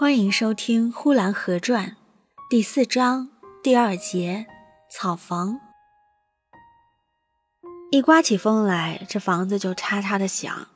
[0.00, 1.88] 欢迎收听《呼兰河传》
[2.48, 3.28] 第四章
[3.62, 4.46] 第二节
[4.90, 5.60] 草房。
[7.90, 10.68] 一刮起风来，这房子就嚓嚓的响，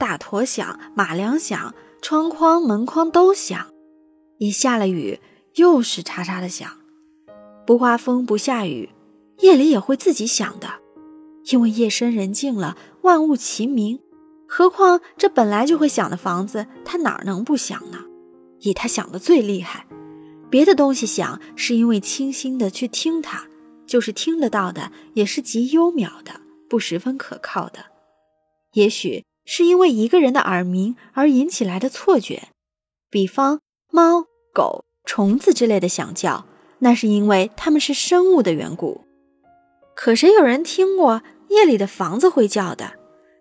[0.00, 1.72] 大坨响，马梁响，
[2.02, 3.68] 窗框、门框都响。
[4.38, 5.20] 一下了雨，
[5.54, 6.68] 又是嚓嚓的响。
[7.64, 8.90] 不刮风不下雨，
[9.38, 10.80] 夜里也会自己响的，
[11.52, 14.00] 因为夜深人静了，万物齐鸣。
[14.48, 18.01] 何况这本来就会响的房子，它哪能不响呢？
[18.62, 19.86] 以他响的最厉害，
[20.50, 23.46] 别的东西响是因为清新的去听它，
[23.86, 27.86] 就是听得到的，也是极幽渺的，不十分可靠的。
[28.74, 32.48] 也许是因为一个人的耳鸣而引起来的错觉，
[33.10, 36.46] 比方猫、狗、虫子之类的响叫，
[36.78, 39.02] 那是因为它们是生物的缘故。
[39.94, 42.94] 可谁有人听过夜里的房子会叫的？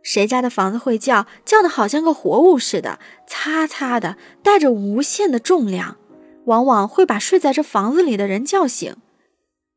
[0.03, 1.27] 谁家的房子会叫？
[1.45, 5.97] 叫的好像个活物似的，擦擦的，带着无限的重量，
[6.45, 8.95] 往往会把睡在这房子里的人叫醒。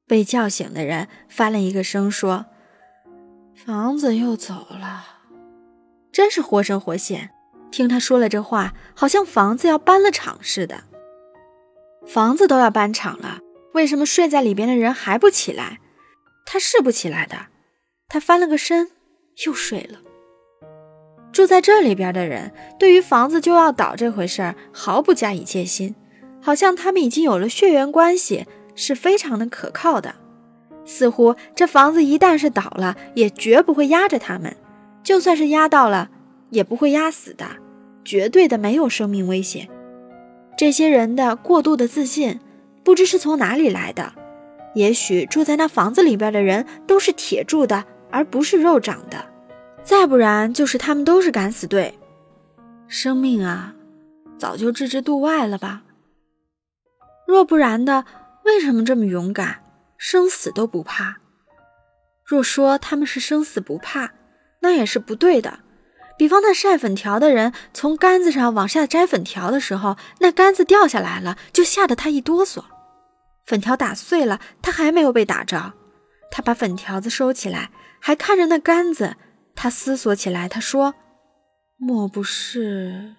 [0.06, 2.46] 被叫醒的人翻了一个声，说
[3.66, 5.04] ：“房子又走了。”
[6.12, 7.30] 真是活神活现。
[7.70, 10.84] 听他说了这话，好像房子要搬了场似的。
[12.06, 13.40] 房子都要搬场了，
[13.72, 15.80] 为什么睡在里边的人还不起来？
[16.46, 17.46] 他是不起来的。
[18.06, 18.90] 他翻了个身，
[19.46, 19.98] 又睡了。
[21.34, 25.96] 住在这里边的人，对于房子就要倒这回事儿毫不加以戒心，
[26.40, 28.46] 好像他们已经有了血缘关系，
[28.77, 30.14] 是非常的可靠的。
[30.84, 34.52] 似乎这房子一旦是倒了，也绝不会压着他们；
[35.02, 36.08] 就算是压到了，
[36.50, 37.44] 也不会压死的，
[38.05, 39.68] 绝对的没有生命危险。
[40.56, 42.38] 这些人的过度的自信，
[42.84, 44.12] 不知是从哪里来的。
[44.77, 49.33] 也许住在那房子里边的人都是铁铸的，而不是肉长的。
[49.84, 51.98] 再不然就是他们都是敢死队，
[52.88, 53.74] 生命啊，
[54.38, 55.82] 早就置之度外了吧。
[57.27, 58.06] 若不然的，
[58.44, 59.62] 为什么这么勇敢，
[59.98, 61.18] 生死都不怕？
[62.24, 64.12] 若说他们是生死不怕，
[64.61, 65.61] 那也是不对的。
[66.16, 72.64] 比方那晒粉条的人，从杆子上往下摘粉条的时候，那杆子掉下来了，就吓得他一哆嗦。
[73.45, 75.74] 粉条打碎了，他还没有被打着，
[76.30, 77.70] 他把粉条子收起来，
[78.01, 79.16] 还看着那杆子。
[79.54, 80.94] 他思索起来，他说
[81.76, 83.14] ：“莫不是？”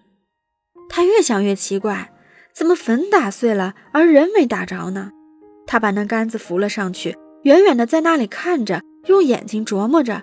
[0.89, 2.13] 他越想越奇怪，
[2.53, 5.11] 怎么粉打碎了，而人没打着呢？
[5.65, 10.21] 他把那杆子扶了上去，远远的在那里看着，用眼睛琢磨着，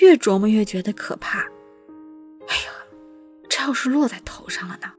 [0.00, 1.40] 越琢磨越觉得可怕。
[2.48, 2.72] 哎呀，
[3.48, 4.92] 这要是落在头上了呢？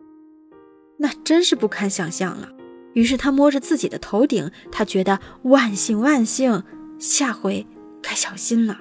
[0.97, 2.49] 那真是不堪想象了。
[2.93, 6.63] 于是他摸着自己的头顶，他觉得万幸万幸，
[6.99, 7.65] 下回
[8.01, 8.79] 该小心了。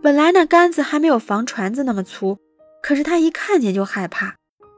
[0.00, 2.38] 本来那杆子还没有房船子那么粗，
[2.82, 4.36] 可是他一看见就害怕。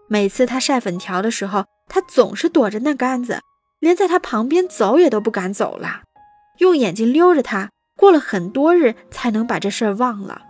[0.08, 3.40] 每次他晒粉条的时候，他总是躲着那杆子，
[3.80, 6.02] 连在他旁边走也都不敢走了，
[6.58, 7.70] 用眼睛溜着他。
[7.96, 10.40] 过了很多日才能把这事儿忘了。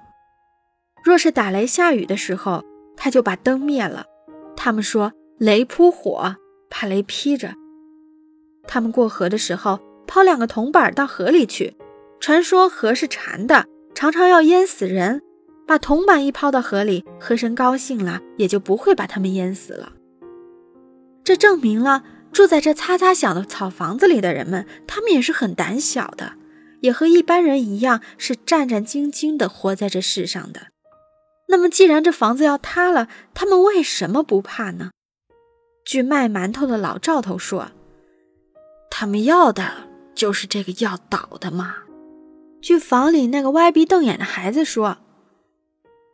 [1.02, 2.62] 若是打雷下雨的时候，
[2.96, 4.06] 他就把灯灭了。
[4.56, 6.36] 他们说雷扑火，
[6.70, 7.54] 怕雷劈着。
[8.68, 11.76] 他们过河的时候，抛两个铜板到河里去，
[12.20, 13.66] 传说河是馋的。
[13.94, 15.22] 常常要淹死人，
[15.66, 19.92] 把铜板一抛到河里，河神高兴了，也就不会把他们淹死了。
[21.22, 22.02] 这证明了
[22.32, 26.34] 住在这擦擦响的草房子里的人们，他们也是很胆小的，
[26.80, 30.68] 也和一般人一样，是战战兢兢的活在这世上的。
[31.48, 34.90] 那么，既然这房子要塌了，他们为什么不怕呢？
[35.84, 37.72] 据卖馒头的老赵头说，
[38.90, 41.74] 他们要的就是这个要倒的嘛。
[42.60, 44.98] 据房里那个歪鼻瞪眼的孩子说：“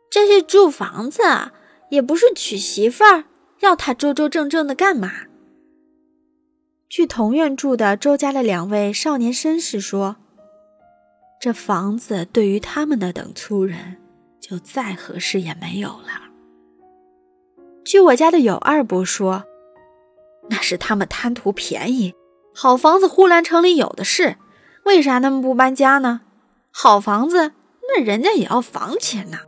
[0.09, 1.21] 这是住房子，
[1.89, 3.25] 也不是娶媳妇儿，
[3.59, 5.11] 要他周周正正的干嘛？”
[6.89, 10.15] 据同院住的周家的两位少年绅士说
[11.41, 13.97] ：“这房子对于他们那等粗人，
[14.39, 16.31] 就再合适也没有了。”
[17.83, 19.43] 据我家的有二伯说
[20.49, 22.13] ：“那是他们贪图便宜，
[22.55, 24.37] 好房子呼兰城里有的是，
[24.85, 26.21] 为啥他们不搬家呢？”
[26.79, 27.53] 好房子，
[27.89, 29.39] 那人家也要房钱呐，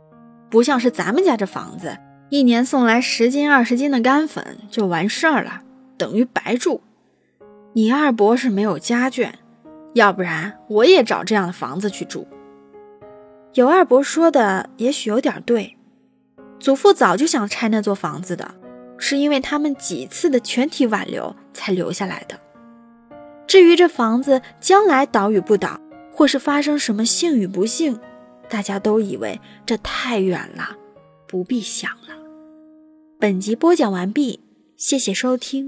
[0.50, 1.96] 不像是咱们家这房子，
[2.28, 5.60] 一年送来十斤二十斤的干粉就完事儿了，
[5.96, 6.82] 等于白住。
[7.74, 9.30] 你二伯是没有家眷，
[9.94, 12.26] 要不然我也找这样的房子去住。
[13.54, 15.76] 有二伯说的也许有点对，
[16.58, 18.56] 祖父早就想拆那座房子的，
[18.98, 22.36] 是因为他们几次的全体挽留才留下来的。
[23.46, 25.80] 至于这房子将来倒与不倒，
[26.20, 27.98] 或是发生什么幸与不幸，
[28.50, 30.76] 大家都以为这太远了，
[31.26, 32.14] 不必想了。
[33.18, 34.38] 本集播讲完毕，
[34.76, 35.66] 谢谢收听。